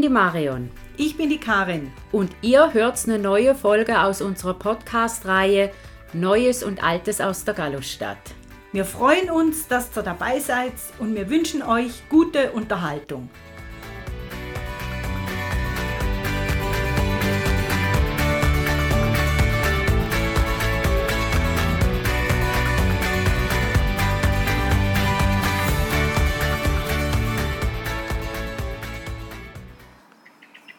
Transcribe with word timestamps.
die 0.00 0.08
Marion. 0.08 0.70
Ich 0.96 1.16
bin 1.16 1.28
die 1.28 1.40
Karin. 1.40 1.90
Und 2.12 2.30
ihr 2.40 2.72
hört 2.72 2.96
eine 3.04 3.18
neue 3.18 3.54
Folge 3.54 4.00
aus 4.00 4.22
unserer 4.22 4.54
Podcast-Reihe 4.54 5.72
Neues 6.12 6.62
und 6.62 6.82
Altes 6.84 7.20
aus 7.20 7.44
der 7.44 7.54
Gallusstadt. 7.54 8.16
Wir 8.72 8.84
freuen 8.84 9.28
uns, 9.28 9.66
dass 9.66 9.90
ihr 9.96 10.02
dabei 10.02 10.38
seid 10.38 10.72
und 11.00 11.16
wir 11.16 11.28
wünschen 11.28 11.62
euch 11.62 12.08
gute 12.08 12.52
Unterhaltung. 12.52 13.28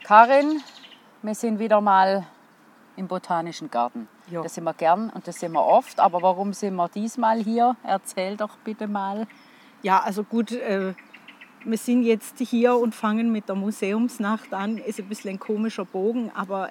Karin, 0.07 0.61
wir 1.21 1.35
sind 1.35 1.59
wieder 1.59 1.81
mal 1.81 2.25
im 2.95 3.09
Botanischen 3.09 3.69
Garten. 3.69 4.07
Ja. 4.31 4.41
Das 4.41 4.55
sind 4.55 4.63
wir 4.63 4.73
gern 4.73 5.09
und 5.09 5.27
das 5.27 5.41
sind 5.41 5.51
wir 5.51 5.65
oft. 5.65 5.99
Aber 5.99 6.21
warum 6.21 6.53
sind 6.53 6.75
wir 6.75 6.87
diesmal 6.87 7.43
hier? 7.43 7.75
Erzähl 7.83 8.37
doch 8.37 8.55
bitte 8.63 8.87
mal. 8.87 9.27
Ja, 9.83 9.99
also 9.99 10.23
gut, 10.23 10.53
äh, 10.53 10.93
wir 11.65 11.77
sind 11.77 12.03
jetzt 12.03 12.39
hier 12.39 12.77
und 12.77 12.95
fangen 12.95 13.33
mit 13.33 13.49
der 13.49 13.55
Museumsnacht 13.55 14.53
an. 14.53 14.77
Ist 14.77 14.97
ein 14.97 15.09
bisschen 15.09 15.31
ein 15.31 15.39
komischer 15.39 15.83
Bogen, 15.83 16.31
aber 16.33 16.69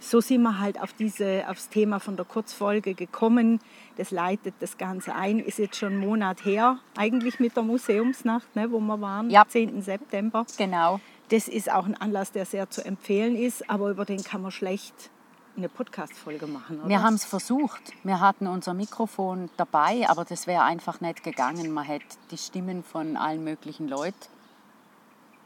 so 0.00 0.20
sind 0.20 0.42
wir 0.42 0.58
halt 0.58 0.80
auf 0.80 0.92
diese, 0.94 1.44
aufs 1.48 1.68
Thema 1.68 2.00
von 2.00 2.16
der 2.16 2.24
Kurzfolge 2.24 2.94
gekommen. 2.94 3.60
Das 3.98 4.10
leitet 4.10 4.54
das 4.58 4.76
Ganze 4.78 5.14
ein. 5.14 5.38
Ist 5.38 5.60
jetzt 5.60 5.76
schon 5.76 5.92
einen 5.92 6.00
Monat 6.00 6.44
her, 6.44 6.78
eigentlich 6.96 7.38
mit 7.38 7.54
der 7.54 7.62
Museumsnacht, 7.62 8.56
ne, 8.56 8.70
wo 8.72 8.80
wir 8.80 9.00
waren, 9.00 9.30
Ja. 9.30 9.44
10. 9.46 9.80
September. 9.80 10.44
Genau. 10.58 11.00
Das 11.30 11.48
ist 11.48 11.70
auch 11.70 11.86
ein 11.86 12.00
Anlass, 12.00 12.32
der 12.32 12.46
sehr 12.46 12.70
zu 12.70 12.84
empfehlen 12.84 13.36
ist, 13.36 13.68
aber 13.68 13.90
über 13.90 14.04
den 14.04 14.22
kann 14.22 14.42
man 14.42 14.52
schlecht 14.52 15.10
eine 15.56 15.68
Podcast-Folge 15.68 16.46
machen. 16.46 16.80
Oder? 16.80 16.88
Wir 16.88 17.02
haben 17.02 17.14
es 17.14 17.24
versucht. 17.24 17.80
Wir 18.04 18.20
hatten 18.20 18.46
unser 18.46 18.74
Mikrofon 18.74 19.50
dabei, 19.56 20.08
aber 20.08 20.24
das 20.24 20.46
wäre 20.46 20.62
einfach 20.62 21.00
nicht 21.00 21.24
gegangen. 21.24 21.72
Man 21.72 21.84
hätte 21.84 22.04
die 22.30 22.38
Stimmen 22.38 22.84
von 22.84 23.16
allen 23.16 23.42
möglichen 23.42 23.88
Leuten 23.88 24.16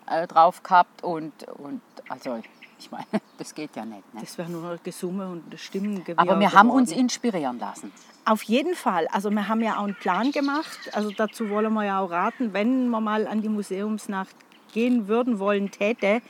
äh, 0.06 0.26
drauf 0.26 0.62
gehabt 0.62 1.02
und, 1.02 1.32
und 1.48 1.80
also 2.08 2.40
ich 2.78 2.90
meine, 2.90 3.06
das 3.38 3.54
geht 3.54 3.76
ja 3.76 3.84
nicht. 3.84 4.14
Ne? 4.14 4.20
Das 4.20 4.36
wäre 4.36 4.50
nur 4.50 4.78
Gesumme 4.82 5.28
und 5.28 5.58
Stimmengewirr 5.58 6.18
Aber 6.18 6.38
wir 6.40 6.52
haben 6.52 6.70
uns 6.70 6.92
inspirieren 6.92 7.58
lassen. 7.58 7.92
Auf 8.24 8.42
jeden 8.42 8.74
Fall. 8.74 9.06
Also 9.08 9.30
wir 9.30 9.48
haben 9.48 9.60
ja 9.60 9.78
auch 9.78 9.84
einen 9.84 9.94
Plan 9.94 10.30
gemacht. 10.32 10.90
Also 10.92 11.10
dazu 11.10 11.48
wollen 11.50 11.72
wir 11.72 11.84
ja 11.84 12.00
auch 12.00 12.10
raten, 12.10 12.52
wenn 12.52 12.88
wir 12.88 13.00
mal 13.00 13.26
an 13.26 13.42
die 13.42 13.48
Museumsnacht 13.48 14.34
gehen 14.72 15.08
würden, 15.08 15.38
wollen, 15.38 15.70
täte, 15.70 16.20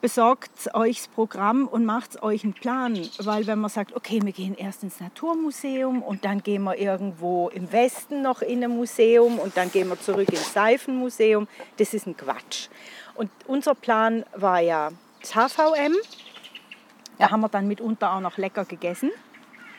besorgt 0.00 0.74
euch 0.74 0.98
das 0.98 1.08
Programm 1.08 1.66
und 1.66 1.84
macht 1.84 2.22
euch 2.22 2.44
einen 2.44 2.52
Plan. 2.52 2.96
Weil 3.18 3.46
wenn 3.46 3.58
man 3.58 3.70
sagt, 3.70 3.96
okay, 3.96 4.20
wir 4.22 4.32
gehen 4.32 4.54
erst 4.54 4.82
ins 4.84 5.00
Naturmuseum 5.00 6.02
und 6.02 6.24
dann 6.24 6.42
gehen 6.42 6.62
wir 6.62 6.76
irgendwo 6.78 7.48
im 7.48 7.72
Westen 7.72 8.22
noch 8.22 8.40
in 8.42 8.62
ein 8.62 8.70
Museum 8.70 9.38
und 9.38 9.56
dann 9.56 9.72
gehen 9.72 9.88
wir 9.88 10.00
zurück 10.00 10.28
ins 10.28 10.52
Seifenmuseum, 10.52 11.48
das 11.78 11.94
ist 11.94 12.06
ein 12.06 12.16
Quatsch. 12.16 12.68
Und 13.14 13.30
unser 13.46 13.74
Plan 13.74 14.24
war 14.36 14.60
ja 14.60 14.90
das 15.20 15.34
HVM. 15.34 15.94
Da 17.18 17.24
Ja. 17.24 17.30
haben 17.32 17.40
wir 17.40 17.48
dann 17.48 17.66
mitunter 17.66 18.12
auch 18.12 18.20
noch 18.20 18.36
lecker 18.38 18.64
gegessen. 18.64 19.10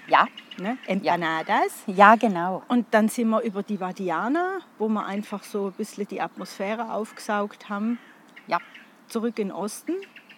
Ja, 0.09 0.27
Ne? 0.59 0.77
Empanadas. 0.87 1.83
ja 1.87 2.15
genau. 2.15 2.63
Und 2.67 2.87
dann 2.91 3.07
sind 3.07 3.29
wir 3.29 3.41
über 3.41 3.63
die 3.63 3.79
Vadiana, 3.79 4.59
wo 4.77 4.89
wir 4.89 5.05
einfach 5.05 5.43
so 5.43 5.67
ein 5.67 5.71
bisschen 5.73 6.07
die 6.07 6.19
Atmosphäre 6.21 6.91
aufgesaugt 6.93 7.69
haben, 7.69 7.97
Ja, 8.47 8.57
zurück 9.07 9.39
in 9.39 9.47
den 9.49 9.51
Osten, 9.55 9.93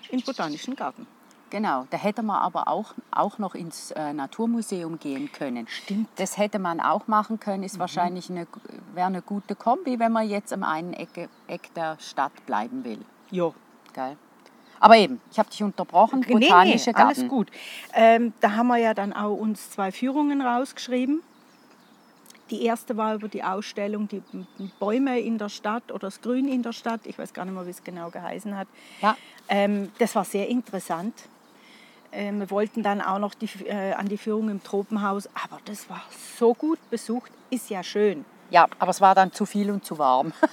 in 0.09 0.19
den 0.19 0.25
Botanischen 0.25 0.75
Garten. 0.75 1.07
genau. 1.49 1.87
Da 1.89 1.97
hätte 1.97 2.21
man 2.21 2.37
aber 2.37 2.67
auch, 2.67 2.93
auch 3.09 3.39
noch 3.39 3.55
ins 3.55 3.91
äh, 3.91 4.13
Naturmuseum 4.13 4.99
gehen 4.99 5.31
können. 5.31 5.67
Stimmt. 5.67 6.09
Das 6.17 6.37
hätte 6.37 6.59
man 6.59 6.79
auch 6.79 7.07
machen 7.07 7.39
können. 7.39 7.59
Mhm. 7.61 7.65
Ist 7.65 7.79
wahrscheinlich 7.79 8.29
eine, 8.29 8.47
wäre 8.93 9.07
eine 9.07 9.21
gute 9.23 9.55
Kombi, 9.55 9.97
wenn 9.99 10.11
man 10.11 10.29
jetzt 10.29 10.53
am 10.53 10.63
einen 10.63 10.93
Ecke, 10.93 11.29
Eck 11.47 11.73
der 11.73 11.97
Stadt 11.99 12.45
bleiben 12.45 12.83
will. 12.83 12.99
Ja, 13.31 13.51
Geil. 13.93 14.17
Aber 14.81 14.97
eben, 14.97 15.21
ich 15.31 15.37
habe 15.37 15.49
dich 15.49 15.61
unterbrochen. 15.61 16.21
Botanische 16.21 16.89
nee, 16.89 16.93
Garten. 16.93 17.19
alles 17.19 17.29
gut. 17.29 17.51
Ähm, 17.93 18.33
da 18.41 18.55
haben 18.55 18.67
wir 18.67 18.77
ja 18.77 18.95
dann 18.95 19.13
auch 19.13 19.35
uns 19.35 19.69
zwei 19.69 19.91
Führungen 19.91 20.41
rausgeschrieben. 20.41 21.21
Die 22.49 22.65
erste 22.65 22.97
war 22.97 23.13
über 23.13 23.29
die 23.29 23.43
Ausstellung 23.43 24.09
die 24.09 24.21
Bäume 24.79 25.19
in 25.19 25.37
der 25.37 25.49
Stadt 25.49 25.91
oder 25.91 26.07
das 26.07 26.19
Grün 26.19 26.49
in 26.49 26.63
der 26.63 26.73
Stadt. 26.73 27.01
Ich 27.05 27.17
weiß 27.17 27.31
gar 27.31 27.45
nicht 27.45 27.53
mehr, 27.53 27.65
wie 27.65 27.69
es 27.69 27.83
genau 27.83 28.09
geheißen 28.09 28.57
hat. 28.57 28.67
Ja. 29.01 29.15
Ähm, 29.47 29.91
das 29.99 30.15
war 30.15 30.25
sehr 30.25 30.49
interessant. 30.49 31.13
Ähm, 32.11 32.39
wir 32.39 32.49
wollten 32.49 32.81
dann 32.81 33.01
auch 33.01 33.19
noch 33.19 33.35
die, 33.35 33.49
äh, 33.65 33.93
an 33.93 34.09
die 34.09 34.17
Führung 34.17 34.49
im 34.49 34.63
Tropenhaus, 34.63 35.27
aber 35.27 35.61
das 35.63 35.89
war 35.89 36.01
so 36.37 36.53
gut 36.53 36.79
besucht, 36.89 37.31
ist 37.51 37.69
ja 37.69 37.83
schön. 37.83 38.25
Ja, 38.49 38.67
aber 38.79 38.89
es 38.89 38.99
war 38.99 39.15
dann 39.15 39.31
zu 39.31 39.45
viel 39.45 39.71
und 39.71 39.85
zu 39.85 39.97
warm. 39.97 40.33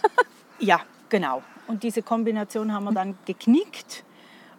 Ja, 0.61 0.81
genau. 1.09 1.45
Und 1.69 1.85
diese 1.85 2.03
Kombination 2.03 2.73
haben 2.73 2.83
wir 2.83 2.93
dann 2.93 3.17
geknickt 3.27 4.03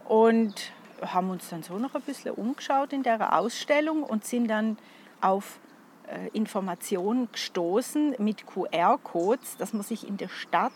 und 0.09 0.71
haben 1.01 1.29
uns 1.29 1.47
dann 1.49 1.63
so 1.63 1.77
noch 1.77 1.95
ein 1.95 2.01
bisschen 2.01 2.33
umgeschaut 2.33 2.91
in 2.91 3.03
der 3.03 3.37
Ausstellung 3.37 4.03
und 4.03 4.25
sind 4.25 4.49
dann 4.49 4.77
auf 5.21 5.59
äh, 6.07 6.27
Informationen 6.33 7.31
gestoßen 7.31 8.15
mit 8.17 8.45
QR-Codes, 8.47 9.57
dass 9.57 9.71
man 9.71 9.83
sich 9.83 10.07
in 10.07 10.17
der 10.17 10.27
Stadt 10.27 10.73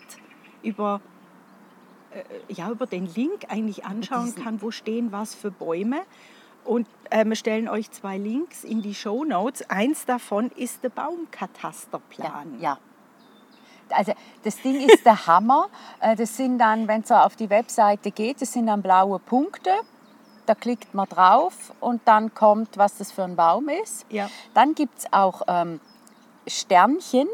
über, 0.62 1.02
äh, 2.12 2.54
ja, 2.54 2.70
über 2.70 2.86
den 2.86 3.08
Link 3.08 3.46
eigentlich 3.50 3.86
anschauen 3.86 4.36
kann, 4.36 4.62
wo 4.62 4.70
stehen 4.70 5.12
was 5.12 5.34
für 5.34 5.50
Bäume. 5.50 6.02
Und 6.64 6.88
äh, 7.10 7.26
wir 7.26 7.36
stellen 7.36 7.68
euch 7.68 7.90
zwei 7.92 8.18
Links 8.18 8.64
in 8.64 8.84
die 8.84 8.94
Show 8.94 9.26
Notes. 9.26 9.68
Eins 9.70 10.06
davon 10.06 10.52
ist 10.52 10.84
der 10.84 10.90
Baumkatasterplan. 10.90 12.60
Ja. 12.62 12.78
Also 13.90 14.14
das 14.44 14.62
Ding 14.62 14.80
ist 14.88 15.06
der 15.06 15.28
Hammer. 15.28 15.68
Äh, 16.00 16.16
Das 16.16 16.36
sind 16.38 16.58
dann, 16.60 16.88
wenn 16.88 17.02
es 17.02 17.12
auf 17.12 17.36
die 17.36 17.50
Webseite 17.50 18.12
geht, 18.12 18.42
das 18.42 18.54
sind 18.54 18.68
dann 18.68 18.82
blaue 18.82 19.20
Punkte. 19.20 19.72
Da 20.46 20.56
klickt 20.56 20.94
man 20.94 21.08
drauf 21.08 21.74
und 21.80 22.02
dann 22.06 22.34
kommt, 22.34 22.78
was 22.78 22.98
das 22.98 23.12
für 23.12 23.24
ein 23.24 23.36
Baum 23.36 23.70
ist. 23.70 24.06
Ja. 24.10 24.30
Dann 24.54 24.76
gibt 24.76 25.00
es 25.00 25.06
auch 25.14 25.42
ähm, 25.48 25.80
Sternchen. 26.48 27.28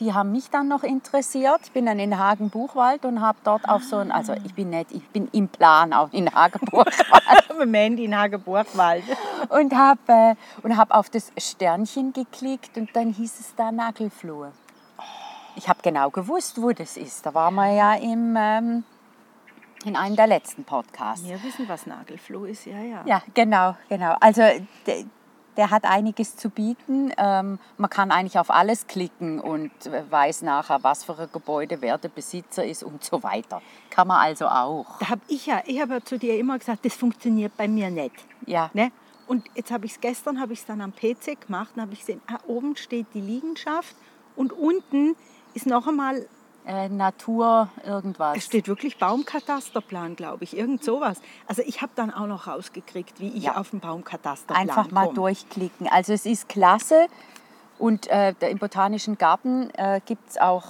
Die 0.00 0.14
haben 0.14 0.32
mich 0.32 0.48
dann 0.50 0.66
noch 0.66 0.82
interessiert. 0.82 1.60
Ich 1.64 1.72
bin 1.72 1.84
dann 1.86 1.98
in 1.98 2.18
Hagen-Buchwald 2.18 3.04
und 3.04 3.20
habe 3.20 3.38
dort 3.44 3.68
auf 3.68 3.84
so 3.84 3.96
ein, 3.98 4.10
also 4.10 4.32
ich 4.44 4.54
bin 4.54 4.70
nicht, 4.70 4.90
ich 4.90 5.06
bin 5.10 5.28
im 5.32 5.48
Plan 5.48 5.92
auch 5.92 6.10
in 6.12 6.34
Hagen-Buchwald. 6.34 7.48
Wir 7.58 7.66
Mandy 7.66 8.06
in 8.06 8.16
Hageburgwald. 8.16 9.04
und 9.50 9.74
habe 9.76 10.00
äh, 10.08 10.34
und 10.62 10.76
hab 10.78 10.90
auf 10.92 11.10
das 11.10 11.30
Sternchen 11.36 12.12
geklickt 12.14 12.76
und 12.78 12.88
dann 12.96 13.12
hieß 13.12 13.38
es 13.40 13.54
da 13.54 13.70
Nagelfluhe. 13.70 14.52
Ich 15.56 15.68
habe 15.68 15.80
genau 15.82 16.10
gewusst, 16.10 16.60
wo 16.60 16.72
das 16.72 16.96
ist. 16.96 17.26
Da 17.26 17.34
waren 17.34 17.54
wir 17.54 17.72
ja 17.72 17.94
im, 17.94 18.36
ähm, 18.38 18.84
in 19.84 19.96
einem 19.96 20.16
der 20.16 20.26
letzten 20.26 20.64
Podcasts. 20.64 21.26
Wir 21.26 21.42
wissen, 21.42 21.68
was 21.68 21.86
Nagelfloh 21.86 22.44
ist, 22.44 22.66
ja, 22.66 22.80
ja. 22.80 23.02
Ja, 23.06 23.22
genau, 23.34 23.76
genau. 23.88 24.16
Also 24.20 24.42
der, 24.86 25.04
der 25.56 25.70
hat 25.70 25.84
einiges 25.84 26.36
zu 26.36 26.48
bieten. 26.48 27.12
Ähm, 27.18 27.58
man 27.76 27.90
kann 27.90 28.10
eigentlich 28.10 28.38
auf 28.38 28.50
alles 28.50 28.86
klicken 28.86 29.40
und 29.40 29.70
weiß 30.10 30.42
nachher, 30.42 30.82
was 30.82 31.04
für 31.04 31.18
ein 31.18 31.28
Gebäude 31.32 31.80
wer 31.80 31.98
der 31.98 32.08
Besitzer 32.08 32.64
ist 32.64 32.82
und 32.82 33.04
so 33.04 33.22
weiter. 33.22 33.60
Kann 33.90 34.08
man 34.08 34.20
also 34.20 34.46
auch. 34.46 34.98
Da 35.00 35.10
habe 35.10 35.20
ich 35.28 35.46
ja, 35.46 35.62
ich 35.66 35.80
habe 35.80 35.94
ja 35.94 36.00
zu 36.00 36.18
dir 36.18 36.38
immer 36.38 36.58
gesagt, 36.58 36.84
das 36.84 36.94
funktioniert 36.94 37.56
bei 37.56 37.68
mir 37.68 37.90
nicht. 37.90 38.14
Ja, 38.46 38.70
Ne? 38.72 38.90
Und 39.26 39.48
jetzt 39.54 39.70
habe 39.70 39.86
ich 39.86 39.92
es 39.92 40.00
gestern, 40.00 40.40
habe 40.40 40.52
ich 40.52 40.58
es 40.58 40.66
dann 40.66 40.80
am 40.80 40.92
PC 40.92 41.40
gemacht 41.40 41.70
und 41.74 41.82
habe 41.82 41.92
ich 41.92 42.00
gesehen, 42.00 42.20
ah, 42.26 42.38
oben 42.46 42.76
steht 42.76 43.06
die 43.14 43.20
Liegenschaft 43.20 43.96
und 44.36 44.52
unten 44.52 45.16
ist 45.54 45.66
noch 45.66 45.86
einmal, 45.86 46.26
äh, 46.66 46.88
Natur, 46.88 47.68
irgendwas. 47.84 48.36
es 48.38 48.44
steht 48.44 48.68
wirklich 48.68 48.96
Baumkatasterplan, 48.98 50.14
glaube 50.16 50.44
ich, 50.44 50.56
irgend 50.56 50.84
sowas. 50.84 51.20
Also 51.48 51.62
ich 51.66 51.82
habe 51.82 51.92
dann 51.96 52.12
auch 52.12 52.26
noch 52.26 52.46
rausgekriegt, 52.46 53.18
wie 53.20 53.28
ich 53.28 53.44
Ja. 53.44 53.56
auf 53.56 53.70
den 53.70 53.80
Baumkatasterplan 53.80 54.68
Einfach 54.70 54.90
mal 54.92 55.04
komme. 55.06 55.14
durchklicken. 55.16 55.88
Also 55.88 56.12
es 56.12 56.24
ist 56.24 56.48
klasse 56.48 57.06
und 57.78 58.06
äh, 58.08 58.32
im 58.48 58.58
Botanischen 58.58 59.18
Garten 59.18 59.70
äh, 59.70 60.00
gibt 60.06 60.30
es 60.30 60.38
auch 60.38 60.64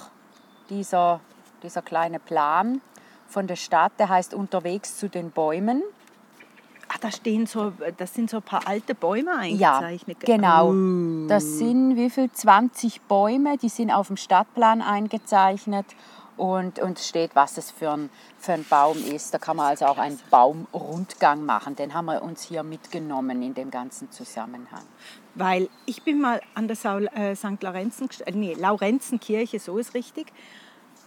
dieser, 0.70 1.20
dieser 1.62 1.82
kleine 1.82 2.18
Plan 2.18 2.80
von 3.28 3.46
der 3.46 3.56
Stadt, 3.56 3.92
der 3.98 4.08
heißt 4.08 4.32
Unterwegs 4.32 4.96
zu 4.96 5.08
den 5.10 5.30
Bäumen. 5.30 5.82
Ah, 6.92 6.98
da 7.00 7.10
stehen 7.10 7.46
so, 7.46 7.72
das 7.96 8.12
sind 8.12 8.28
so 8.28 8.38
ein 8.38 8.42
paar 8.42 8.66
alte 8.68 8.94
Bäume 8.94 9.46
Ja, 9.48 9.78
eingezeichnet. 9.78 10.20
genau. 10.20 10.72
Uh. 10.72 11.26
Das 11.26 11.58
sind 11.58 11.96
wie 11.96 12.10
viel? 12.10 12.30
20 12.30 13.00
Bäume, 13.02 13.56
die 13.56 13.68
sind 13.70 13.90
auf 13.90 14.08
dem 14.08 14.16
Stadtplan 14.18 14.82
eingezeichnet 14.82 15.86
und, 16.36 16.80
und 16.80 16.98
steht, 16.98 17.34
was 17.34 17.56
es 17.56 17.70
für 17.70 17.92
ein, 17.92 18.10
für 18.38 18.52
ein 18.52 18.64
Baum 18.68 18.98
ist. 18.98 19.32
Da 19.32 19.38
kann 19.38 19.56
man 19.56 19.66
also 19.66 19.86
auch 19.86 19.98
einen 19.98 20.18
Baumrundgang 20.30 21.44
machen. 21.46 21.76
Den 21.76 21.94
haben 21.94 22.06
wir 22.06 22.22
uns 22.22 22.42
hier 22.42 22.62
mitgenommen 22.62 23.42
in 23.42 23.54
dem 23.54 23.70
ganzen 23.70 24.10
Zusammenhang. 24.10 24.82
Weil 25.34 25.70
ich 25.86 26.02
bin 26.02 26.20
mal 26.20 26.42
an 26.54 26.66
der 26.66 26.76
Saul, 26.76 27.06
äh, 27.14 27.34
St. 27.34 27.62
Laurenzen, 27.62 28.08
äh, 28.26 28.32
nee, 28.32 28.54
Laurenzenkirche, 28.54 29.58
so 29.60 29.78
ist 29.78 29.94
richtig. 29.94 30.26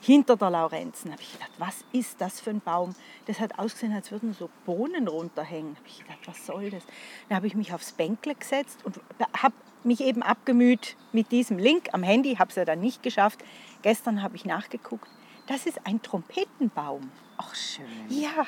Hinter 0.05 0.37
der 0.37 0.51
Laurenzen. 0.51 1.11
habe 1.11 1.21
ich 1.21 1.33
gedacht, 1.33 1.51
was 1.57 1.83
ist 1.91 2.21
das 2.21 2.39
für 2.39 2.51
ein 2.51 2.61
Baum? 2.61 2.95
Das 3.25 3.39
hat 3.39 3.57
ausgesehen, 3.57 3.93
als 3.93 4.11
würden 4.11 4.33
so 4.33 4.49
Bohnen 4.65 5.07
runterhängen. 5.07 5.75
habe 5.75 5.87
ich 5.87 5.99
gedacht, 5.99 6.19
was 6.25 6.45
soll 6.45 6.69
das? 6.69 6.83
Dann 7.27 7.37
habe 7.37 7.47
ich 7.47 7.55
mich 7.55 7.73
aufs 7.73 7.91
Bänkle 7.91 8.35
gesetzt 8.35 8.85
und 8.85 8.99
habe 9.41 9.55
mich 9.83 10.01
eben 10.01 10.21
abgemüht 10.21 10.95
mit 11.11 11.31
diesem 11.31 11.57
Link 11.57 11.89
am 11.91 12.03
Handy, 12.03 12.35
habe 12.35 12.49
es 12.49 12.55
ja 12.55 12.65
dann 12.65 12.81
nicht 12.81 13.01
geschafft. 13.01 13.43
Gestern 13.81 14.21
habe 14.21 14.35
ich 14.35 14.45
nachgeguckt. 14.45 15.07
Das 15.47 15.65
ist 15.65 15.85
ein 15.85 16.01
Trompetenbaum. 16.01 17.11
Ach, 17.37 17.55
schön. 17.55 17.85
Ja, 18.09 18.45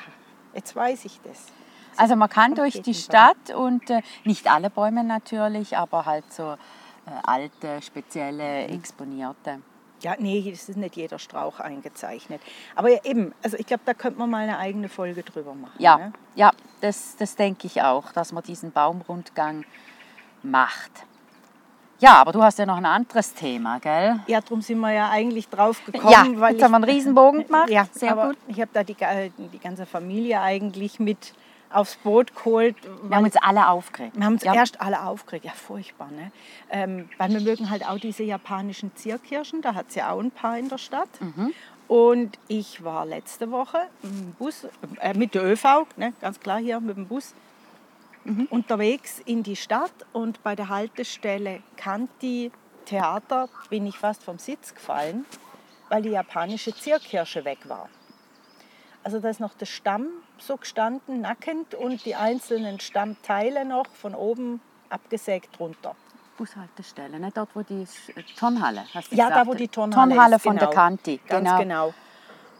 jetzt 0.54 0.74
weiß 0.74 1.04
ich 1.06 1.20
das. 1.22 1.46
Also 1.96 2.14
man 2.14 2.28
kann 2.28 2.54
durch 2.54 2.80
die 2.82 2.94
Stadt 2.94 3.52
und 3.52 3.90
äh, 3.90 4.02
nicht 4.24 4.48
alle 4.48 4.70
Bäume 4.70 5.02
natürlich, 5.02 5.76
aber 5.76 6.06
halt 6.06 6.32
so 6.32 6.52
äh, 6.52 6.56
alte, 7.24 7.82
spezielle, 7.82 8.66
exponierte. 8.66 9.60
Ja, 10.02 10.14
nee, 10.18 10.48
das 10.50 10.68
ist 10.68 10.76
nicht 10.76 10.96
jeder 10.96 11.18
Strauch 11.18 11.60
eingezeichnet. 11.60 12.40
Aber 12.76 13.04
eben, 13.04 13.34
also 13.42 13.56
ich 13.56 13.66
glaube, 13.66 13.82
da 13.84 13.94
könnte 13.94 14.18
man 14.18 14.30
mal 14.30 14.42
eine 14.42 14.58
eigene 14.58 14.88
Folge 14.88 15.22
drüber 15.22 15.54
machen. 15.54 15.74
Ja, 15.78 15.96
ne? 15.96 16.12
ja 16.34 16.52
das, 16.80 17.16
das 17.16 17.34
denke 17.36 17.66
ich 17.66 17.82
auch, 17.82 18.12
dass 18.12 18.32
man 18.32 18.42
diesen 18.42 18.70
Baumrundgang 18.72 19.64
macht. 20.42 20.92
Ja, 22.00 22.20
aber 22.20 22.30
du 22.30 22.42
hast 22.42 22.60
ja 22.60 22.66
noch 22.66 22.76
ein 22.76 22.86
anderes 22.86 23.34
Thema, 23.34 23.80
gell? 23.80 24.20
Ja, 24.28 24.40
darum 24.40 24.62
sind 24.62 24.78
wir 24.78 24.92
ja 24.92 25.10
eigentlich 25.10 25.48
drauf 25.48 25.84
gekommen. 25.84 26.12
Ja, 26.12 26.26
weil 26.40 26.52
jetzt 26.52 26.62
haben 26.62 26.70
wir 26.70 26.76
einen 26.76 26.84
Riesenbogen 26.84 27.44
gemacht. 27.46 27.70
Ja, 27.70 27.86
sehr 27.90 28.12
aber 28.12 28.28
gut. 28.28 28.38
Ich 28.46 28.60
habe 28.60 28.70
da 28.72 28.84
die, 28.84 28.94
die 29.52 29.58
ganze 29.58 29.84
Familie 29.84 30.40
eigentlich 30.40 31.00
mit 31.00 31.32
aufs 31.70 31.96
Boot 31.96 32.34
geholt. 32.34 32.76
Wir 33.02 33.16
haben 33.16 33.24
uns 33.24 33.36
alle 33.36 33.68
aufgeregt. 33.68 34.16
Wir 34.16 34.24
haben 34.24 34.34
uns 34.34 34.44
ja. 34.44 34.54
erst 34.54 34.80
alle 34.80 35.02
aufgeregt, 35.02 35.44
ja 35.44 35.52
furchtbar. 35.52 36.10
Ne? 36.10 36.32
Ähm, 36.70 37.08
weil 37.18 37.30
wir 37.30 37.40
mögen 37.40 37.70
halt 37.70 37.86
auch 37.86 37.98
diese 37.98 38.22
japanischen 38.22 38.94
Zierkirschen, 38.96 39.62
da 39.62 39.74
hat 39.74 39.86
es 39.88 39.94
ja 39.94 40.10
auch 40.10 40.20
ein 40.20 40.30
paar 40.30 40.58
in 40.58 40.68
der 40.68 40.78
Stadt. 40.78 41.08
Mhm. 41.20 41.52
Und 41.88 42.38
ich 42.48 42.84
war 42.84 43.06
letzte 43.06 43.50
Woche 43.50 43.78
im 44.02 44.32
Bus, 44.38 44.66
äh, 45.00 45.14
mit 45.14 45.34
der 45.34 45.44
ÖV, 45.44 45.86
ne, 45.96 46.12
ganz 46.20 46.38
klar 46.38 46.58
hier 46.58 46.80
mit 46.80 46.96
dem 46.96 47.06
Bus, 47.06 47.34
Mhm. 48.24 48.46
unterwegs 48.50 49.22
in 49.24 49.42
die 49.42 49.56
Stadt 49.56 49.92
und 50.12 50.42
bei 50.42 50.54
der 50.54 50.68
Haltestelle 50.68 51.62
Kanti 51.76 52.50
Theater 52.84 53.48
bin 53.70 53.86
ich 53.86 53.96
fast 53.98 54.22
vom 54.22 54.38
Sitz 54.38 54.74
gefallen, 54.74 55.24
weil 55.88 56.02
die 56.02 56.10
japanische 56.10 56.74
Zierkirsche 56.74 57.44
weg 57.44 57.60
war. 57.68 57.88
Also 59.04 59.20
da 59.20 59.28
ist 59.30 59.40
noch 59.40 59.54
der 59.54 59.66
Stamm 59.66 60.06
so 60.38 60.56
gestanden, 60.56 61.20
nackend 61.22 61.74
und 61.74 62.04
die 62.04 62.14
einzelnen 62.14 62.80
Stammteile 62.80 63.64
noch 63.64 63.86
von 63.94 64.14
oben 64.14 64.60
abgesägt 64.90 65.58
runter. 65.60 65.94
Bushaltestelle, 66.36 67.18
ne? 67.18 67.30
dort 67.34 67.48
wo 67.54 67.62
die 67.62 67.84
Sch- 67.86 68.36
Turnhalle, 68.38 68.84
hast 68.94 69.10
du 69.10 69.16
Ja, 69.16 69.28
gesagt? 69.28 69.46
da 69.46 69.50
wo 69.50 69.54
die 69.54 69.68
Turnhalle, 69.68 70.10
Turnhalle 70.10 70.36
ist, 70.36 70.42
von 70.42 70.56
genau. 70.56 70.66
der 70.66 70.74
Kanti. 70.74 71.20
Ganz 71.26 71.48
genau. 71.48 71.58
genau. 71.58 71.94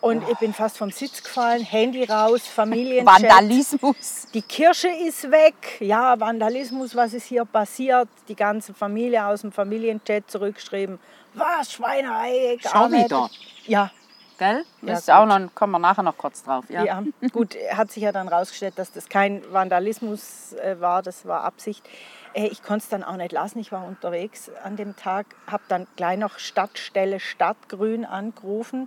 Und 0.00 0.28
ich 0.28 0.38
bin 0.38 0.54
fast 0.54 0.78
vom 0.78 0.90
Sitz 0.92 1.22
gefallen, 1.22 1.62
Handy 1.62 2.04
raus, 2.04 2.46
Familienchat. 2.46 3.20
Vandalismus. 3.22 4.28
Die 4.32 4.42
Kirsche 4.42 4.88
ist 4.88 5.28
weg. 5.30 5.80
Ja, 5.80 6.18
Vandalismus, 6.18 6.94
was 6.94 7.14
ist 7.14 7.26
hier 7.26 7.44
passiert? 7.44 8.08
Die 8.28 8.36
ganze 8.36 8.74
Familie 8.74 9.26
aus 9.26 9.40
dem 9.40 9.50
Familienchat 9.50 10.30
zurückgeschrieben. 10.30 11.00
Was, 11.34 11.72
Schweinerei? 11.72 12.58
Schon 12.60 12.92
nicht. 12.92 13.06
wieder? 13.06 13.28
Ja, 13.66 13.90
Gell? 14.38 14.64
Ja, 14.82 14.88
Das 14.88 15.00
ist 15.00 15.10
auch 15.10 15.28
gut. 15.28 15.40
noch, 15.40 15.54
kommen 15.54 15.72
wir 15.72 15.78
nachher 15.80 16.04
noch 16.04 16.16
kurz 16.16 16.44
drauf. 16.44 16.64
Ja. 16.70 16.84
ja. 16.84 17.02
Gut, 17.32 17.56
hat 17.72 17.90
sich 17.90 18.04
ja 18.04 18.12
dann 18.12 18.28
rausgestellt, 18.28 18.78
dass 18.78 18.92
das 18.92 19.08
kein 19.08 19.42
Vandalismus 19.52 20.52
äh, 20.52 20.80
war, 20.80 21.02
das 21.02 21.26
war 21.26 21.42
Absicht. 21.42 21.86
Äh, 22.34 22.46
ich 22.46 22.62
konnte 22.62 22.84
es 22.84 22.88
dann 22.88 23.02
auch 23.02 23.16
nicht 23.16 23.32
lassen. 23.32 23.58
Ich 23.58 23.72
war 23.72 23.84
unterwegs 23.84 24.50
an 24.62 24.76
dem 24.76 24.96
Tag, 24.96 25.26
habe 25.50 25.64
dann 25.68 25.86
gleich 25.96 26.18
noch 26.18 26.38
Stadtstelle 26.38 27.18
Stadtgrün 27.18 28.04
angerufen. 28.04 28.86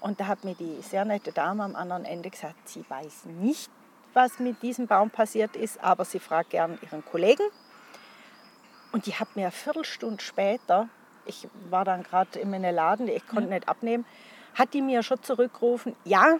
Und 0.00 0.20
da 0.20 0.26
hat 0.26 0.44
mir 0.44 0.54
die 0.54 0.80
sehr 0.80 1.04
nette 1.04 1.32
Dame 1.32 1.64
am 1.64 1.76
anderen 1.76 2.04
Ende 2.04 2.30
gesagt, 2.30 2.68
sie 2.68 2.84
weiß 2.88 3.26
nicht, 3.26 3.70
was 4.14 4.38
mit 4.38 4.62
diesem 4.62 4.86
Baum 4.86 5.10
passiert 5.10 5.54
ist, 5.54 5.82
aber 5.84 6.04
sie 6.04 6.18
fragt 6.18 6.50
gern 6.50 6.78
ihren 6.82 7.04
Kollegen. 7.04 7.42
Und 8.92 9.04
die 9.06 9.14
hat 9.14 9.36
mir 9.36 9.42
eine 9.42 9.50
Viertelstunde 9.50 10.22
später, 10.22 10.88
ich 11.26 11.46
war 11.68 11.84
dann 11.84 12.04
gerade 12.04 12.38
in 12.38 12.50
meinem 12.50 12.74
Laden, 12.74 13.06
ich 13.06 13.26
konnte 13.26 13.50
nicht 13.50 13.68
abnehmen, 13.68 14.06
hat 14.58 14.74
die 14.74 14.82
mir 14.82 15.02
schon 15.02 15.22
zurückgerufen, 15.22 15.94
ja, 16.04 16.38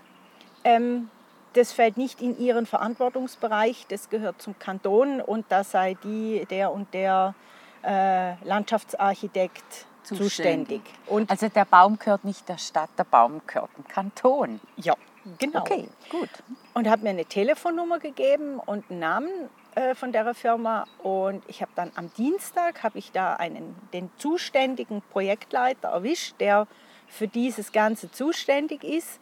ähm, 0.64 1.08
das 1.54 1.72
fällt 1.72 1.96
nicht 1.96 2.20
in 2.20 2.38
ihren 2.38 2.66
Verantwortungsbereich, 2.66 3.86
das 3.88 4.10
gehört 4.10 4.42
zum 4.42 4.58
Kanton 4.58 5.20
und 5.20 5.46
da 5.48 5.64
sei 5.64 5.96
die, 6.04 6.46
der 6.50 6.72
und 6.72 6.92
der 6.92 7.34
äh, 7.82 8.34
Landschaftsarchitekt 8.44 9.86
zuständig. 10.02 10.82
Und 11.06 11.30
Also 11.30 11.48
der 11.48 11.64
Baum 11.64 11.98
gehört 11.98 12.24
nicht 12.24 12.48
der 12.48 12.58
Stadt, 12.58 12.90
der 12.98 13.04
Baum 13.04 13.40
gehört 13.46 13.70
dem 13.76 13.86
Kanton. 13.86 14.60
ja, 14.76 14.94
genau. 15.38 15.60
Okay, 15.60 15.88
gut. 16.10 16.28
und 16.74 16.88
hat 16.88 17.02
mir 17.02 17.10
eine 17.10 17.24
Telefonnummer 17.24 17.98
gegeben 17.98 18.58
und 18.58 18.90
einen 18.90 19.00
Namen 19.00 19.30
äh, 19.74 19.94
von 19.94 20.12
der 20.12 20.34
Firma 20.34 20.86
und 21.02 21.42
ich 21.46 21.62
habe 21.62 21.72
dann 21.74 21.92
am 21.94 22.12
Dienstag 22.14 22.82
habe 22.82 22.98
ich 22.98 23.12
da 23.12 23.34
einen 23.34 23.76
den 23.92 24.10
zuständigen 24.18 25.02
Projektleiter 25.10 25.88
erwischt, 25.88 26.34
der 26.40 26.66
für 27.08 27.28
dieses 27.28 27.72
Ganze 27.72 28.10
zuständig 28.10 28.84
ist 28.84 29.20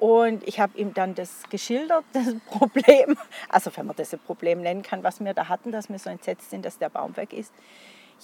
und 0.00 0.48
ich 0.48 0.58
habe 0.58 0.78
ihm 0.78 0.94
dann 0.94 1.14
das 1.14 1.42
geschildert, 1.50 2.04
das 2.14 2.34
Problem, 2.46 3.18
also 3.50 3.70
wenn 3.76 3.86
man 3.86 3.96
das 3.96 4.14
ein 4.14 4.20
Problem 4.20 4.62
nennen 4.62 4.82
kann, 4.82 5.04
was 5.04 5.22
wir 5.22 5.34
da 5.34 5.48
hatten, 5.48 5.72
dass 5.72 5.90
wir 5.90 5.98
so 5.98 6.08
entsetzt 6.08 6.50
sind, 6.50 6.64
dass 6.64 6.78
der 6.78 6.88
Baum 6.88 7.16
weg 7.18 7.34
ist. 7.34 7.52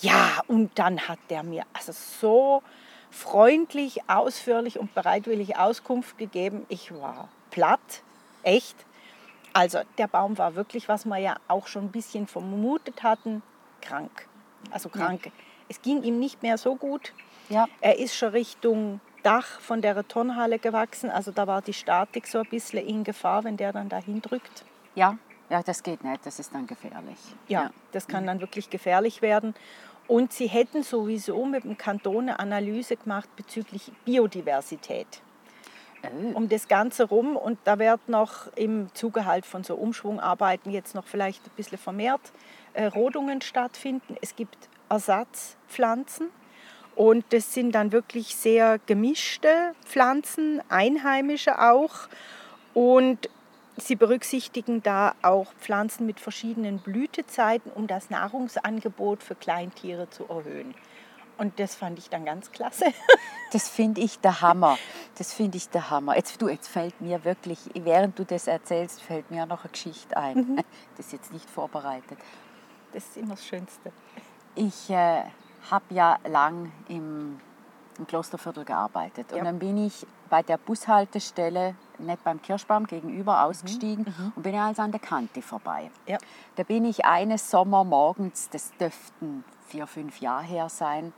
Ja, 0.00 0.40
und 0.48 0.78
dann 0.78 1.06
hat 1.08 1.18
der 1.28 1.42
mir 1.42 1.64
also 1.74 1.92
so 1.92 2.62
freundlich, 3.10 4.08
ausführlich 4.08 4.78
und 4.78 4.94
bereitwillig 4.94 5.56
Auskunft 5.56 6.16
gegeben. 6.18 6.64
Ich 6.68 6.92
war 6.92 7.28
platt, 7.50 8.02
echt. 8.42 8.76
Also 9.52 9.80
der 9.98 10.06
Baum 10.06 10.36
war 10.38 10.54
wirklich, 10.54 10.88
was 10.88 11.04
wir 11.04 11.18
ja 11.18 11.36
auch 11.48 11.66
schon 11.66 11.84
ein 11.84 11.92
bisschen 11.92 12.26
vermutet 12.26 13.02
hatten, 13.02 13.42
krank. 13.80 14.28
Also 14.70 14.88
krank. 14.88 15.30
Es 15.68 15.82
ging 15.82 16.02
ihm 16.02 16.18
nicht 16.18 16.42
mehr 16.42 16.58
so 16.58 16.76
gut. 16.76 17.12
Ja. 17.48 17.66
Er 17.80 17.98
ist 17.98 18.14
schon 18.14 18.30
Richtung 18.30 19.00
Dach 19.22 19.60
von 19.60 19.82
der 19.82 20.06
Turnhalle 20.06 20.58
gewachsen. 20.58 21.10
Also 21.10 21.32
da 21.32 21.46
war 21.46 21.62
die 21.62 21.72
Statik 21.72 22.26
so 22.26 22.38
ein 22.38 22.48
bisschen 22.48 22.86
in 22.86 23.04
Gefahr, 23.04 23.44
wenn 23.44 23.56
der 23.56 23.72
dann 23.72 23.88
dahin 23.88 24.22
drückt. 24.22 24.64
Ja, 24.94 25.18
ja, 25.50 25.62
das 25.62 25.82
geht 25.82 26.02
nicht, 26.02 26.26
das 26.26 26.38
ist 26.38 26.54
dann 26.54 26.66
gefährlich. 26.66 27.18
Ja, 27.48 27.70
das 27.92 28.08
kann 28.08 28.26
dann 28.26 28.40
wirklich 28.40 28.70
gefährlich 28.70 29.22
werden. 29.22 29.54
Und 30.08 30.32
sie 30.32 30.46
hätten 30.46 30.82
sowieso 30.82 31.44
mit 31.44 31.64
dem 31.64 31.76
Kanton 31.76 32.28
eine 32.28 32.38
Analyse 32.38 32.96
gemacht 32.96 33.28
bezüglich 33.36 33.92
Biodiversität. 34.04 35.06
Oh. 36.02 36.36
Um 36.36 36.48
das 36.48 36.68
Ganze 36.68 37.04
rum. 37.04 37.36
Und 37.36 37.58
da 37.64 37.78
wird 37.78 38.08
noch 38.08 38.52
im 38.54 38.92
Zuge 38.94 39.24
halt 39.24 39.46
von 39.46 39.64
so 39.64 39.74
Umschwungarbeiten 39.74 40.70
jetzt 40.70 40.94
noch 40.94 41.06
vielleicht 41.06 41.44
ein 41.46 41.52
bisschen 41.56 41.78
vermehrt 41.78 42.32
äh, 42.74 42.86
Rodungen 42.86 43.40
stattfinden. 43.40 44.16
Es 44.20 44.36
gibt 44.36 44.68
Ersatzpflanzen. 44.88 46.28
Und 46.94 47.24
das 47.30 47.52
sind 47.52 47.72
dann 47.72 47.92
wirklich 47.92 48.36
sehr 48.36 48.78
gemischte 48.86 49.74
Pflanzen, 49.84 50.62
einheimische 50.70 51.60
auch. 51.60 52.08
Und 52.72 53.28
sie 53.76 53.96
berücksichtigen 53.96 54.82
da 54.82 55.14
auch 55.22 55.52
Pflanzen 55.60 56.06
mit 56.06 56.20
verschiedenen 56.20 56.78
Blütezeiten, 56.78 57.70
um 57.70 57.86
das 57.86 58.10
Nahrungsangebot 58.10 59.22
für 59.22 59.34
Kleintiere 59.34 60.08
zu 60.10 60.24
erhöhen. 60.24 60.74
Und 61.38 61.60
das 61.60 61.74
fand 61.74 61.98
ich 61.98 62.08
dann 62.08 62.24
ganz 62.24 62.50
klasse. 62.52 62.86
Das 63.52 63.68
finde 63.68 64.00
ich 64.00 64.18
der 64.18 64.40
Hammer. 64.40 64.76
Das 65.16 65.32
finde 65.32 65.56
ich 65.56 65.68
der 65.68 65.88
Hammer. 65.88 66.16
Jetzt, 66.16 66.42
du, 66.42 66.48
jetzt 66.48 66.66
fällt 66.66 67.00
mir 67.00 67.24
wirklich, 67.24 67.60
während 67.74 68.18
du 68.18 68.24
das 68.24 68.48
erzählst, 68.48 69.00
fällt 69.00 69.30
mir 69.30 69.46
noch 69.46 69.62
eine 69.62 69.70
Geschichte 69.70 70.16
ein. 70.16 70.36
Mhm. 70.36 70.56
Das 70.96 71.06
ist 71.06 71.12
jetzt 71.12 71.32
nicht 71.32 71.48
vorbereitet. 71.48 72.18
Das 72.92 73.04
ist 73.04 73.16
immer 73.16 73.36
das 73.36 73.46
Schönste. 73.46 73.92
Ich 74.56 74.90
äh, 74.90 75.22
habe 75.70 75.84
ja 75.90 76.18
lang 76.26 76.72
im, 76.88 77.38
im 77.98 78.06
Klosterviertel 78.06 78.64
gearbeitet. 78.64 79.30
Und 79.32 79.38
Ja. 79.38 79.44
dann 79.44 79.58
bin 79.58 79.76
ich 79.76 80.06
bei 80.30 80.42
der 80.42 80.56
Bushaltestelle, 80.56 81.74
nicht 81.98 82.24
beim 82.24 82.40
Kirschbaum 82.42 82.86
gegenüber, 82.86 83.42
ausgestiegen 83.44 84.06
und 84.34 84.42
bin 84.42 84.54
ja 84.54 84.66
also 84.66 84.82
an 84.82 84.90
der 84.92 85.00
Kante 85.00 85.40
vorbei. 85.42 85.84
Mhm. 86.06 86.12
Ja. 86.12 86.18
Da 86.56 86.62
bin 86.62 86.84
ich 86.84 87.04
eines 87.04 87.50
Sommermorgens, 87.50 88.48
das 88.50 88.72
dürften 88.78 89.44
vier, 89.66 89.86
fünf 89.86 90.20
Jahre 90.20 90.44
her 90.44 90.68
sein, 90.68 91.12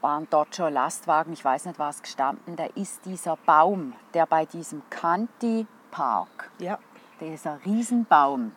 waren 0.00 0.26
dort 0.30 0.54
schon 0.56 0.72
Lastwagen, 0.72 1.32
ich 1.32 1.44
weiß 1.44 1.66
nicht 1.66 1.78
was 1.78 2.00
gestanden, 2.00 2.56
da 2.56 2.64
ist 2.74 3.04
dieser 3.04 3.36
Baum, 3.44 3.92
der 4.14 4.26
bei 4.26 4.46
diesem 4.46 4.82
Kanti 4.88 5.66
Park, 5.90 6.50
Ja. 6.58 6.78
dieser 7.20 7.58
Riesenbaum, 7.66 8.52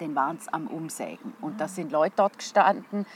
den 0.00 0.14
waren 0.14 0.36
es 0.36 0.48
am 0.48 0.66
Umsägen. 0.66 1.34
Und 1.40 1.60
da 1.60 1.68
sind 1.68 1.92
Leute 1.92 2.14
dort 2.16 2.38
gestanden, 2.38 3.06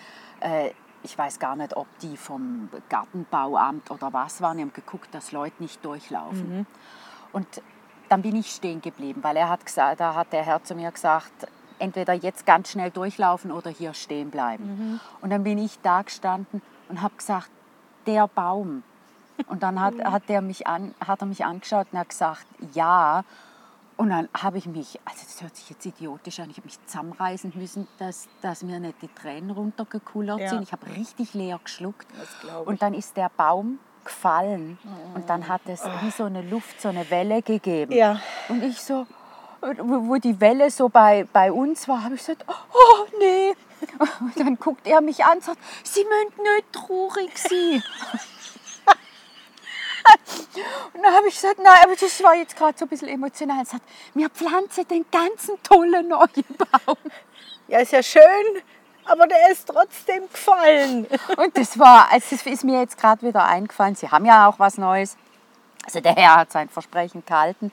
äh, 0.41 0.71
ich 1.05 1.19
weiß 1.19 1.41
gar 1.41 1.57
nicht, 1.57 1.77
ob 1.77 1.87
die 1.99 2.17
vom 2.17 2.69
Gartenbauamt 2.89 3.91
oder 3.91 4.13
was 4.13 4.41
waren, 4.41 4.57
die 4.57 4.63
haben 4.63 4.73
geguckt, 4.73 5.13
dass 5.13 5.33
Leute 5.33 5.61
nicht 5.61 5.85
durchlaufen. 5.85 6.65
Und 7.33 7.47
dann 8.09 8.23
bin 8.23 8.37
ich 8.37 8.53
stehen 8.53 8.81
geblieben, 8.81 9.23
weil 9.25 9.37
er 9.37 9.49
hat 9.49 9.67
gesagt, 9.67 9.99
da 9.99 10.15
hat 10.15 10.33
der 10.33 10.45
Herr 10.45 10.63
zu 10.63 10.77
mir 10.77 10.93
gesagt, 10.93 11.33
entweder 11.81 12.13
jetzt 12.13 12.47
ganz 12.47 12.71
schnell 12.71 12.91
durchlaufen 12.91 13.51
oder 13.51 13.71
hier 13.71 13.95
stehen 13.95 14.31
bleiben. 14.31 15.01
Und 15.21 15.31
dann 15.31 15.43
bin 15.43 15.59
ich 15.59 15.81
da 15.81 16.03
gestanden 16.03 16.63
und 16.89 17.03
habe 17.03 17.17
gesagt, 17.17 17.51
der 18.07 18.29
Baum, 18.29 18.85
Und 19.49 19.63
dann 19.63 19.81
hat, 19.81 19.95
hat, 20.05 20.29
der 20.29 20.43
mich 20.43 20.67
an, 20.67 20.95
hat 21.05 21.21
er 21.21 21.27
mich 21.27 21.45
angeschaut 21.45 21.87
und 21.93 21.99
hat 21.99 22.09
gesagt, 22.09 22.47
ja. 22.75 23.25
Und 24.03 24.11
dann 24.11 24.29
habe 24.35 24.59
ich 24.59 24.67
mich, 24.67 24.99
also 25.05 25.21
das 25.23 25.41
hört 25.43 25.55
sich 25.55 25.71
jetzt 25.71 25.87
idiotisch 25.87 26.41
an, 26.41 26.51
ich 26.51 26.57
habe 26.57 26.67
mich 26.67 26.77
zusammenreißen 26.87 27.53
müssen, 27.55 27.87
dass, 28.01 28.27
dass 28.41 28.65
mir 28.65 28.81
nicht 28.81 29.01
die 29.01 29.07
Tränen 29.07 29.53
runtergekullert 29.53 30.41
Ja. 30.41 30.49
sind. 30.49 30.63
Ich 30.65 30.73
habe 30.73 30.85
richtig 30.89 31.35
leer 31.35 31.61
geschluckt. 31.63 32.09
Und 32.65 32.83
dann 32.83 32.95
ist 32.95 33.17
der 33.17 33.31
Baum 33.37 33.79
gefallen. 34.05 34.77
Und 35.15 35.31
dann 35.31 35.47
hat 35.47 35.61
es 35.67 35.85
wie 36.01 36.11
so 36.11 36.25
eine 36.25 36.43
Luft, 36.43 36.81
so 36.81 36.89
eine 36.89 37.09
Welle 37.11 37.43
gegeben. 37.43 37.93
Ja. 37.93 38.21
Und 38.49 38.65
ich 38.65 38.81
so, 38.83 39.07
wo 39.61 40.09
wo 40.09 40.17
die 40.17 40.41
Welle 40.41 40.69
so 40.73 40.89
bei, 40.89 41.25
bei 41.33 41.53
uns 41.53 41.87
war, 41.87 42.03
habe 42.03 42.17
ich 42.17 42.23
gesagt, 42.23 42.45
oh 42.49 43.07
nee. 43.21 43.53
Und 44.21 44.37
dann 44.37 44.57
guckt 44.59 44.85
er 44.85 45.01
mich 45.01 45.25
an 45.25 45.39
und 45.39 45.45
sagt, 45.45 45.59
Sie 45.85 46.05
müssen 46.05 46.43
nicht 46.43 46.73
traurig 46.73 47.39
sein. 47.39 47.83
Und 50.93 51.03
dann 51.03 51.15
habe 51.15 51.29
ich 51.29 51.35
gesagt, 51.35 51.59
nein, 51.59 51.79
aber 51.83 51.95
das 51.95 52.23
war 52.23 52.35
jetzt 52.35 52.57
gerade 52.57 52.77
so 52.79 52.85
ein 52.85 52.89
bisschen 52.89 53.09
emotional. 53.09 53.61
Er 53.61 53.65
sagt, 53.65 53.83
wir 54.15 54.29
pflanzen 54.29 54.87
den 54.89 55.05
ganzen 55.11 55.63
tollen 55.63 56.09
neuen 56.09 56.45
Baum. 56.59 56.97
Ja, 57.69 57.79
ist 57.79 57.93
ja 57.93 58.03
schön, 58.03 58.23
aber 59.05 59.27
der 59.27 59.51
ist 59.51 59.67
trotzdem 59.67 60.29
gefallen. 60.29 61.07
Und 61.37 61.57
das 61.57 61.79
war, 61.79 62.11
also 62.11 62.37
das 62.37 62.47
ist 62.47 62.65
mir 62.65 62.81
jetzt 62.81 62.99
gerade 62.99 63.27
wieder 63.27 63.45
eingefallen. 63.45 63.95
Sie 63.95 64.09
haben 64.09 64.25
ja 64.25 64.49
auch 64.49 64.59
was 64.59 64.79
Neues. 64.79 65.17
Also 65.85 66.01
der 66.01 66.15
Herr 66.15 66.37
hat 66.37 66.53
sein 66.53 66.69
Versprechen 66.69 67.25
gehalten. 67.25 67.73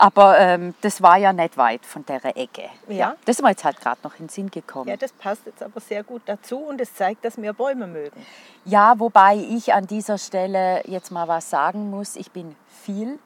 Aber 0.00 0.38
ähm, 0.38 0.74
das 0.80 1.02
war 1.02 1.18
ja 1.18 1.30
nicht 1.30 1.58
weit 1.58 1.84
von 1.84 2.06
der 2.06 2.24
Ecke. 2.24 2.70
Ja. 2.88 3.16
Das 3.26 3.36
ist 3.36 3.42
mir 3.42 3.50
jetzt 3.50 3.64
halt 3.64 3.78
gerade 3.78 4.00
noch 4.02 4.14
in 4.14 4.24
den 4.24 4.28
Sinn 4.30 4.50
gekommen. 4.50 4.88
Ja, 4.88 4.96
das 4.96 5.12
passt 5.12 5.44
jetzt 5.44 5.62
aber 5.62 5.78
sehr 5.78 6.02
gut 6.02 6.22
dazu 6.24 6.56
und 6.56 6.80
es 6.80 6.94
zeigt, 6.94 7.22
dass 7.22 7.36
wir 7.36 7.52
Bäume 7.52 7.86
mögen. 7.86 8.24
Ja, 8.64 8.98
wobei 8.98 9.36
ich 9.36 9.74
an 9.74 9.86
dieser 9.86 10.16
Stelle 10.16 10.82
jetzt 10.86 11.10
mal 11.10 11.28
was 11.28 11.50
sagen 11.50 11.90
muss. 11.90 12.16
Ich 12.16 12.30
bin 12.30 12.56
viel 12.66 13.18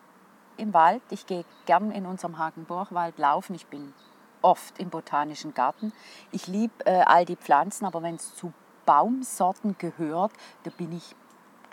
im 0.57 0.75
Wald. 0.75 1.03
Ich 1.11 1.27
gehe 1.27 1.45
gern 1.65 1.93
in 1.93 2.07
unserem 2.07 2.39
Hagenburgwald 2.39 3.19
laufen. 3.19 3.55
Ich 3.55 3.67
bin 3.67 3.95
oft 4.43 4.77
im 4.81 4.91
Botanischen 4.91 5.55
Garten. 5.55 5.93
Ich 6.33 6.49
liebe 6.49 6.75
äh, 6.87 7.03
all 7.07 7.25
die 7.25 7.37
Pflanzen, 7.37 7.87
aber 7.87 8.03
wenn 8.03 8.17
es 8.17 8.35
zu 8.35 8.53
Baumsorten 8.85 9.77
gehört, 9.79 10.33
da 10.65 10.73
bin 10.77 10.91
ich, 10.91 11.15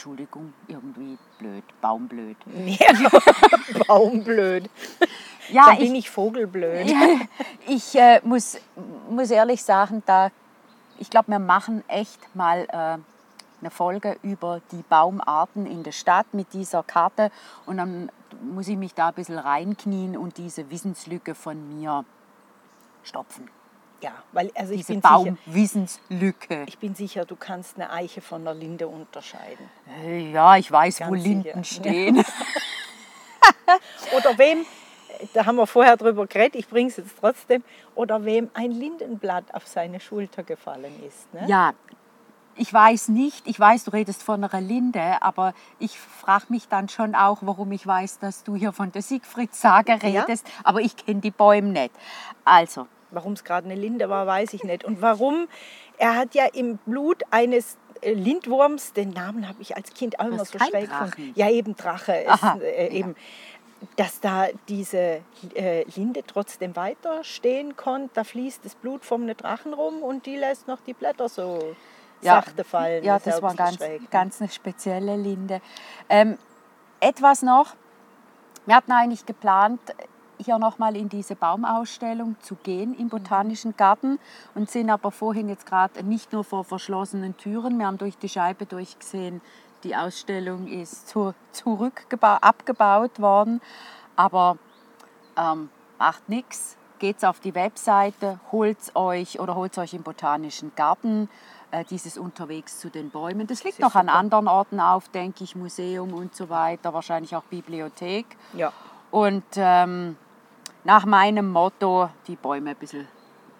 Entschuldigung, 0.02 0.52
irgendwie 0.68 1.16
blöd, 1.38 1.64
baumblöd. 1.80 2.36
Ja, 2.66 2.88
Baumblöd. 3.88 4.68
Ja, 5.50 5.68
Dann 5.68 5.78
bin 5.78 5.94
ich 5.94 6.10
Vogelblöd. 6.10 6.92
ich 7.68 7.94
äh, 7.94 8.20
muss, 8.24 8.58
muss 9.12 9.30
ehrlich 9.30 9.62
sagen, 9.62 10.02
da, 10.08 10.32
ich 10.98 11.12
glaube, 11.12 11.30
wir 11.30 11.38
machen 11.38 11.84
echt 11.88 12.36
mal 12.36 12.66
äh, 12.70 12.98
eine 13.62 13.70
Folge 13.70 14.18
über 14.24 14.60
die 14.72 14.82
Baumarten 14.90 15.68
in 15.68 15.84
der 15.84 15.92
Stadt 15.92 16.34
mit 16.34 16.52
dieser 16.54 16.82
Karte 16.82 17.30
und 17.68 17.78
dann 17.78 18.12
muss 18.42 18.68
ich 18.70 18.78
mich 18.78 18.96
da 18.96 19.10
ein 19.10 19.14
bisschen 19.14 19.38
reinknien 19.38 20.18
und 20.18 20.40
diese 20.40 20.72
Wissenslücke 20.72 21.36
von 21.36 21.78
mir 21.78 22.06
stopfen. 23.04 23.52
Ja, 24.02 24.12
weil 24.32 24.52
also 24.56 24.74
ich 24.74 24.86
bin, 24.88 25.02
sicher, 25.02 25.10
Baumwissenslücke. 25.16 26.64
ich 26.66 26.78
bin 26.80 26.96
sicher, 26.96 27.26
du 27.26 27.36
kannst 27.36 27.76
eine 27.76 27.92
Eiche 27.92 28.22
von 28.22 28.42
einer 28.42 28.54
Linde 28.54 28.88
unterscheiden. 28.88 29.70
Ja, 30.34 30.58
ich 30.58 30.72
weiß, 30.72 31.02
wo 31.02 31.12
Ganz 31.12 31.24
Linden 31.24 31.64
sicher. 31.64 31.82
stehen. 31.82 32.26
Oder 34.18 34.38
wem, 34.38 34.66
da 35.34 35.46
haben 35.46 35.56
wir 35.58 35.68
vorher 35.68 35.98
drüber 35.98 36.26
geredet, 36.28 36.56
ich 36.56 36.68
bringe 36.68 36.90
es 36.90 36.98
jetzt 36.98 37.16
trotzdem, 37.20 37.64
oder 37.96 38.26
wem 38.26 38.50
ein 38.54 38.72
Lindenblatt 38.72 39.54
auf 39.54 39.68
seine 39.68 40.00
Schulter 40.00 40.44
gefallen 40.44 40.94
ist. 41.08 41.34
Ne? 41.34 41.46
Ja, 41.48 41.74
ich 42.56 42.74
weiß 42.74 43.08
nicht, 43.10 43.48
ich 43.48 43.60
weiß, 43.60 43.86
du 43.86 43.92
redest 43.92 44.24
von 44.24 44.44
einer 44.44 44.62
Linde, 44.62 45.22
aber 45.22 45.54
ich 45.80 46.00
frage 46.00 46.46
mich 46.50 46.68
dann 46.68 46.90
schon 46.90 47.16
auch, 47.16 47.40
warum 47.42 47.72
ich 47.72 47.86
weiß, 47.88 48.20
dass 48.20 48.44
du 48.44 48.56
hier 48.56 48.74
von 48.74 48.92
der 48.92 49.02
Siegfried-Sage 49.02 50.00
Ja. 50.04 50.22
redest, 50.24 50.46
aber 50.64 50.82
ich 50.82 50.96
kenne 50.98 51.22
die 51.22 51.32
Bäume 51.32 51.70
nicht. 51.70 51.92
Also, 52.44 52.88
Warum 53.12 53.34
es 53.34 53.44
gerade 53.44 53.66
eine 53.66 53.76
Linde 53.76 54.10
war, 54.10 54.26
weiß 54.28 54.54
ich 54.54 54.64
nicht. 54.64 54.84
Und 54.84 55.02
warum? 55.02 55.48
Er 55.98 56.16
hat 56.16 56.34
ja 56.34 56.46
im 56.54 56.78
Blut 56.78 57.24
eines 57.30 57.78
äh, 58.02 58.14
Lindwurms, 58.14 58.94
den 58.94 59.12
Namen 59.12 59.48
habe 59.48 59.62
ich 59.62 59.76
als 59.76 59.94
Kind 59.94 60.20
auch 60.20 60.26
immer 60.26 60.46
so 60.46 60.58
schräg 60.58 60.90
gefunden. 60.90 61.34
Ja, 61.36 61.50
eben 61.50 61.76
Drache. 61.76 62.14
Ist, 62.14 62.30
Aha, 62.30 62.58
äh, 62.60 62.88
ja. 62.88 62.92
eben, 62.92 63.16
dass 63.96 64.20
da 64.20 64.48
diese 64.68 65.22
äh, 65.56 65.84
Linde 65.96 66.24
trotzdem 66.26 66.76
weiter 66.76 67.24
stehen 67.24 67.76
konnte. 67.76 68.12
Da 68.14 68.24
fließt 68.24 68.64
das 68.66 68.76
Blut 68.76 69.06
vom 69.06 69.28
Drachen 69.28 69.74
rum 69.74 70.02
und 70.02 70.26
die 70.26 70.36
lässt 70.36 70.68
noch 70.68 70.80
die 70.82 70.94
Blätter 70.94 71.30
so 71.30 71.76
sachte 72.22 72.64
fallen. 72.64 73.04
Ja, 73.04 73.20
das 73.20 73.38
ein 73.38 73.42
war 73.42 73.56
ganz, 73.56 73.76
schräg, 73.76 74.02
ne? 74.02 74.08
ganz 74.10 74.42
eine 74.42 74.50
spezielle 74.50 75.16
Linde. 75.16 75.62
Ähm, 76.10 76.38
etwas 77.00 77.42
noch, 77.42 77.76
wir 78.66 78.76
hatten 78.76 78.92
eigentlich 78.92 79.26
geplant, 79.26 79.82
hier 80.44 80.58
nochmal 80.58 80.96
in 80.96 81.10
diese 81.10 81.36
Baumausstellung 81.36 82.36
zu 82.42 82.56
gehen 82.56 82.94
im 82.98 83.10
Botanischen 83.10 83.76
Garten 83.78 84.20
und 84.56 84.70
sind 84.70 84.90
aber 84.90 85.12
vorhin 85.12 85.50
jetzt 85.50 85.66
gerade 85.66 86.04
nicht 86.04 86.34
nur 86.34 86.44
vor 86.44 86.64
verschlossenen 86.64 87.38
Türen, 87.38 87.80
wir 87.80 87.88
haben 87.88 87.98
durch 87.98 88.18
die 88.18 88.30
Scheibe 88.30 88.66
durchgesehen, 88.66 89.42
die 89.84 89.96
Ausstellung 89.96 90.68
ist 90.68 91.08
zu, 91.08 91.34
zurückgeba- 91.54 92.40
abgebaut 92.42 93.20
worden, 93.20 93.62
aber 94.16 94.58
ähm, 95.38 95.70
macht 95.98 96.30
nichts. 96.30 96.78
Geht's 97.00 97.24
auf 97.24 97.40
die 97.40 97.56
Webseite, 97.56 98.40
holt's 98.52 98.96
euch 98.96 99.40
oder 99.40 99.56
holt's 99.56 99.78
euch 99.80 99.96
im 99.96 100.04
Botanischen 100.04 100.72
Garten. 100.76 101.30
Äh, 101.72 101.86
dieses 101.86 102.18
unterwegs 102.18 102.80
zu 102.82 102.90
den 102.90 103.10
Bäumen. 103.12 103.48
Das 103.48 103.64
liegt 103.64 103.80
ist 103.80 103.82
noch 103.82 103.96
an 103.96 104.08
super. 104.08 104.18
anderen 104.20 104.48
Orten 104.50 104.82
auf, 104.82 105.08
denke 105.08 105.46
ich, 105.46 105.56
Museum 105.56 106.14
und 106.14 106.36
so 106.36 106.50
weiter, 106.50 106.94
wahrscheinlich 106.94 107.34
auch 107.34 107.44
Bibliothek. 107.44 108.26
Ja. 108.54 108.74
Und 109.10 109.46
ähm, 109.56 110.18
nach 110.84 111.06
meinem 111.06 111.50
Motto, 111.52 112.10
die 112.28 112.36
Bäume 112.36 112.72
ein 112.72 112.76
bisschen 112.76 113.08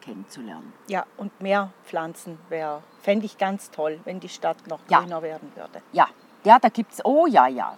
kennenzulernen. 0.02 0.74
ja, 0.88 1.06
und 1.18 1.42
mehr 1.42 1.70
Pflanzen 1.86 2.40
wäre, 2.50 2.82
fände 3.02 3.26
ich 3.28 3.38
ganz 3.38 3.70
toll, 3.70 4.00
wenn 4.04 4.20
die 4.20 4.30
Stadt 4.30 4.58
noch 4.68 4.80
Ja. 4.90 5.00
grüner 5.02 5.22
werden 5.22 5.52
würde. 5.56 5.82
Ja, 5.92 6.08
ja, 6.44 6.58
da 6.58 6.70
gibt 6.70 6.94
es, 6.94 7.06
oh 7.06 7.28
ja, 7.28 7.46
ja. 7.48 7.78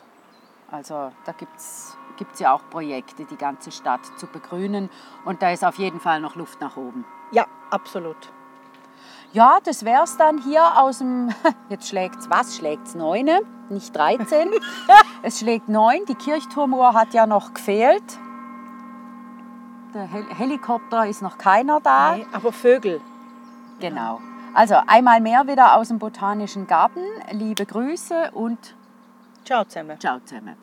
Also 0.71 1.11
da 1.25 1.33
gibt 1.33 1.57
es 1.57 1.97
ja 2.39 2.53
auch 2.53 2.61
Projekte, 2.69 3.25
die 3.25 3.35
ganze 3.35 3.71
Stadt 3.71 3.99
zu 4.17 4.25
begrünen. 4.27 4.89
Und 5.25 5.41
da 5.41 5.51
ist 5.51 5.63
auf 5.65 5.77
jeden 5.77 5.99
Fall 5.99 6.21
noch 6.21 6.35
Luft 6.35 6.61
nach 6.61 6.77
oben. 6.77 7.05
Ja, 7.31 7.45
absolut. 7.69 8.31
Ja, 9.33 9.59
das 9.63 9.83
wäre 9.83 10.03
es 10.03 10.15
dann 10.17 10.37
hier 10.41 10.79
aus 10.79 10.99
dem. 10.99 11.29
Jetzt 11.69 11.89
schlägt's 11.89 12.29
was? 12.29 12.55
Schlägt's 12.55 12.95
neune, 12.95 13.41
nicht 13.69 13.93
13. 13.95 14.49
es 15.23 15.39
schlägt 15.39 15.67
neun. 15.69 16.05
Die 16.07 16.15
Kirchturmuhr 16.15 16.93
hat 16.93 17.13
ja 17.13 17.25
noch 17.27 17.53
gefehlt. 17.53 18.03
Der 19.93 20.03
Hel 20.07 20.25
Helikopter 20.35 21.05
ist 21.07 21.21
noch 21.21 21.37
keiner 21.37 21.79
da. 21.79 22.15
Nee, 22.15 22.25
aber 22.31 22.51
Vögel. 22.51 22.99
Genau. 23.79 24.19
Also 24.53 24.75
einmal 24.87 25.19
mehr 25.21 25.47
wieder 25.47 25.75
aus 25.77 25.87
dem 25.89 25.99
Botanischen 25.99 26.67
Garten. 26.67 27.01
Liebe 27.31 27.65
Grüße 27.65 28.31
und 28.33 28.75
Ciao 29.45 29.63
zusammen. 29.65 29.99
ciao 29.99 30.19
zusammen. 30.19 30.55